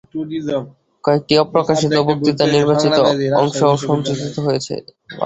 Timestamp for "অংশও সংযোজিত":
3.41-4.35